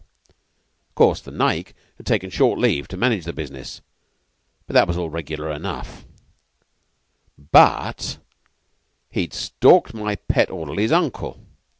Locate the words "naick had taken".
1.29-2.31